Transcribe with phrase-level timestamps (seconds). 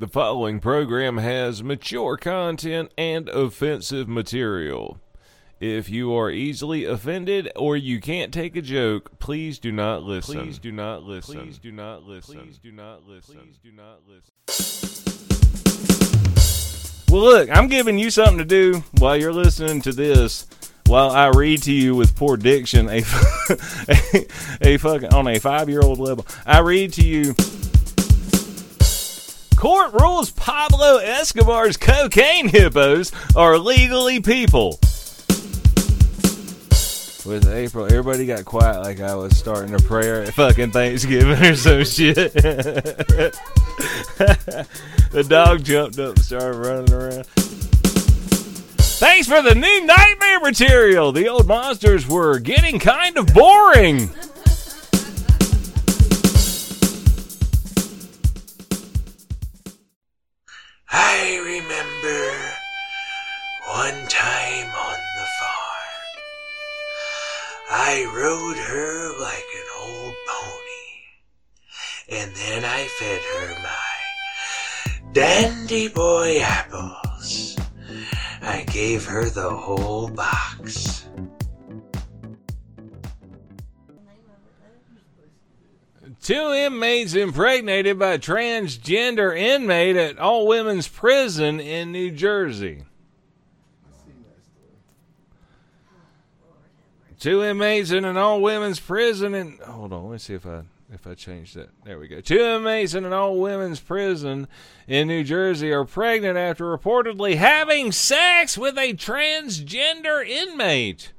[0.00, 4.98] The following program has mature content and offensive material.
[5.60, 10.40] If you are easily offended or you can't take a joke, please do not listen.
[10.40, 11.40] Please do not listen.
[11.40, 12.40] Please do not listen.
[12.40, 13.36] Please do not listen.
[13.36, 14.32] Please do not listen.
[17.12, 20.46] Well, look, I'm giving you something to do while you're listening to this.
[20.86, 23.02] While I read to you with poor diction a
[23.50, 24.26] a,
[24.62, 27.34] a fucking on a five year old level, I read to you
[29.60, 34.78] Court rules Pablo Escobar's cocaine hippos are legally people.
[37.26, 41.54] With April, everybody got quiet like I was starting a prayer at fucking Thanksgiving or
[41.56, 42.32] some shit.
[42.32, 43.36] the
[45.28, 47.26] dog jumped up and started running around.
[48.96, 51.12] Thanks for the new nightmare material.
[51.12, 54.08] The old monsters were getting kind of boring.
[60.92, 62.32] I remember
[63.68, 66.10] one time on the farm.
[67.70, 70.96] I rode her like an old pony.
[72.20, 77.56] And then I fed her my dandy boy apples.
[78.42, 81.06] I gave her the whole box.
[86.22, 92.84] Two inmates impregnated by a transgender inmate at all women's prison in New Jersey.
[97.18, 100.62] Two inmates in an all women's prison in hold on, let me see if I
[100.92, 101.70] if I change that.
[101.84, 102.20] There we go.
[102.20, 104.48] Two inmates in an all women's prison
[104.88, 111.12] in New Jersey are pregnant after reportedly having sex with a transgender inmate.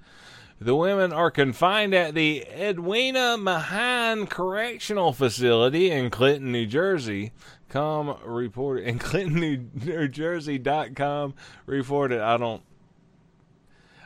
[0.62, 7.32] The women are confined at the Edwina Mahan Correctional Facility in Clinton, New Jersey.
[7.68, 11.34] Com reported in Clinton, New, New Jersey.com
[11.66, 12.22] reported.
[12.22, 12.62] I don't.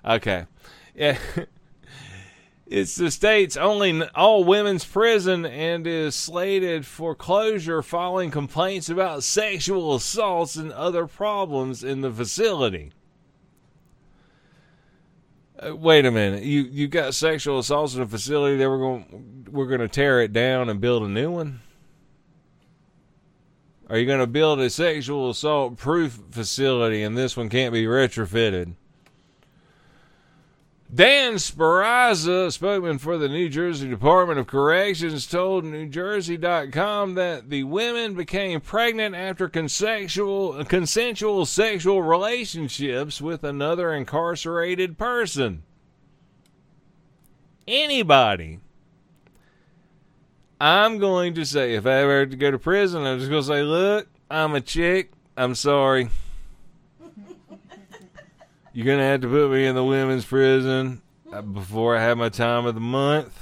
[0.06, 0.46] Okay.
[0.96, 1.18] Yeah.
[2.68, 9.24] It's the state's only all women's prison and is slated for closure following complaints about
[9.24, 12.92] sexual assaults and other problems in the facility.
[15.58, 16.44] Uh, wait a minute.
[16.44, 20.22] You you got sexual assaults in a facility that we're going we're going to tear
[20.22, 21.62] it down and build a new one?
[23.90, 27.86] Are you going to build a sexual assault proof facility and this one can't be
[27.86, 28.76] retrofitted?
[30.96, 38.14] Dan Sperrazza, spokesman for the New Jersey Department of Corrections, told NewJersey.com that the women
[38.14, 45.64] became pregnant after consensual, consensual sexual relationships with another incarcerated person.
[47.68, 48.62] Anybody.
[50.62, 53.42] I'm going to say, if I ever have to go to prison, I'm just going
[53.42, 55.12] to say, look, I'm a chick.
[55.36, 56.10] I'm sorry.
[58.76, 62.28] You're gonna have to put me in the women's prison uh, before I have my
[62.28, 63.42] time of the month.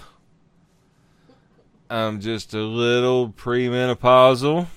[1.90, 4.68] I'm just a little premenopausal.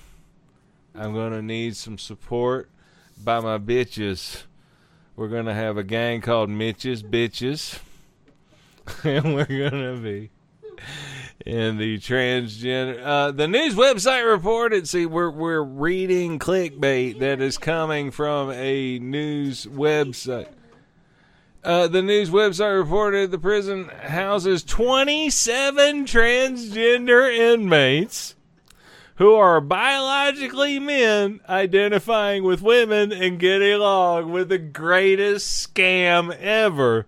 [0.95, 2.71] I'm gonna need some support
[3.23, 4.45] by my bitches.
[5.15, 7.79] We're gonna have a gang called Mitches Bitches,
[9.03, 10.31] and we're gonna be
[11.45, 13.01] in the transgender.
[13.03, 14.87] Uh, the news website reported.
[14.87, 20.49] See, we're we're reading clickbait that is coming from a news website.
[21.63, 28.35] Uh, the news website reported the prison houses 27 transgender inmates
[29.15, 37.05] who are biologically men identifying with women and getting along with the greatest scam ever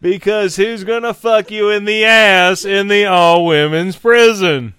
[0.00, 4.74] because who's gonna fuck you in the ass in the all women's prison?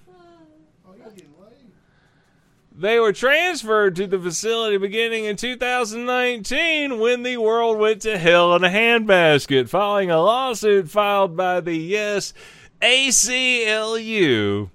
[2.78, 8.54] They were transferred to the facility beginning in 2019 when the world went to hell
[8.54, 12.32] in a handbasket, following a lawsuit filed by the Yes
[12.80, 14.70] ACLU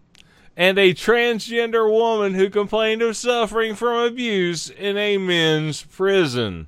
[0.57, 6.67] and a transgender woman who complained of suffering from abuse in a men's prison.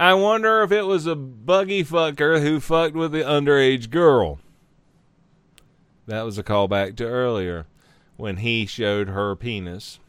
[0.00, 4.38] I wonder if it was a buggy fucker who fucked with the underage girl.
[6.06, 7.66] That was a callback to earlier
[8.16, 10.00] when he showed her penis.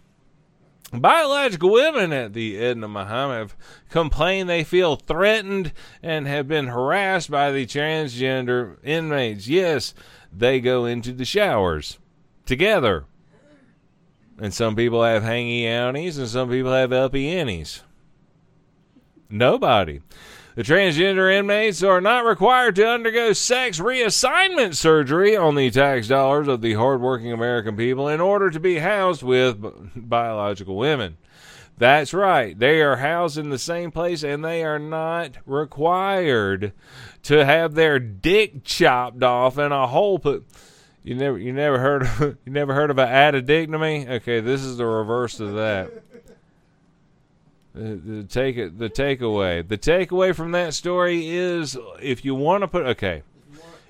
[0.94, 3.56] Biological women at the Edna Muhammad have
[3.90, 9.50] complained they feel threatened and have been harassed by the transgender inmates.
[9.50, 9.94] Yes,
[10.32, 12.00] they go into the showers
[12.46, 13.08] together.
[14.40, 17.82] And some people have hangy outies and some people have uppy innies.
[19.32, 20.02] Nobody.
[20.56, 26.50] The transgender inmates are not required to undergo sex reassignment surgery on the tax dollars
[26.50, 29.64] of the hardworking American people in order to be housed with
[29.96, 31.18] biological women.
[31.78, 32.58] That's right.
[32.58, 36.74] They are housed in the same place and they are not required
[37.24, 40.46] to have their dick chopped off and a hole put
[41.04, 44.08] you never you never heard of, you never heard of an addictomy?
[44.08, 45.92] Okay, this is the reverse of that.
[47.74, 49.66] The, the take it the takeaway.
[49.66, 53.24] The takeaway from that story is if you want to put okay,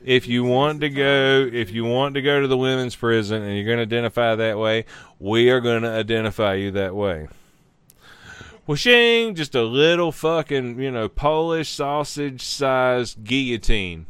[0.04, 3.56] if you want to go if you want to go to the women's prison and
[3.56, 4.86] you're going to identify that way,
[5.20, 7.28] we are going to identify you that way.
[8.68, 14.06] Whooshing, just a little fucking, you know, Polish sausage sized guillotine.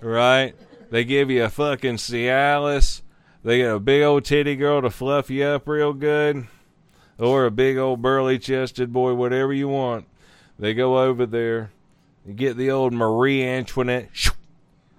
[0.00, 0.54] Right?
[0.90, 3.02] They give you a fucking Cialis.
[3.44, 6.48] They get a big old titty girl to fluff you up real good
[7.20, 10.06] or a big old burly chested boy, whatever you want.
[10.58, 11.70] They go over there
[12.26, 14.08] and get the old Marie Antoinette.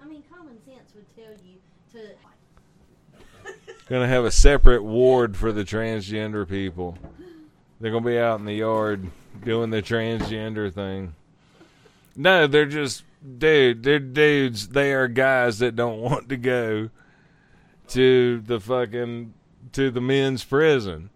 [0.00, 1.58] I mean, common sense would tell you
[1.92, 3.74] to.
[3.88, 6.96] Gonna have a separate ward for the transgender people.
[7.80, 9.10] They're gonna be out in the yard
[9.44, 11.16] doing the transgender thing.
[12.14, 13.02] No, they're just
[13.38, 13.82] dude.
[13.82, 14.68] They're dudes.
[14.68, 16.90] They are guys that don't want to go
[17.88, 19.34] to the fucking
[19.72, 21.10] to the men's prison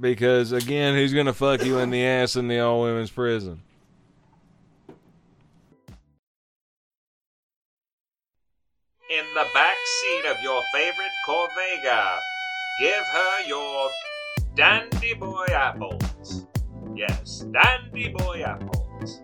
[0.00, 3.62] because again, who's gonna fuck you in the ass in the all women's prison?
[9.10, 12.18] In the back seat of your favorite Corvega,
[12.80, 13.88] give her your
[14.54, 16.46] dandy boy apples.
[16.94, 19.22] Yes, dandy boy apples.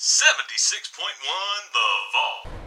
[0.00, 2.57] Seventy-six point one, The Vault.